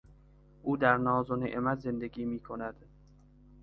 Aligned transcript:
او 0.63 0.77
در 0.77 0.97
ناز 0.97 1.31
و 1.31 1.35
نعمت 1.35 1.79
زندگی 1.79 2.25
میکند. 2.25 2.85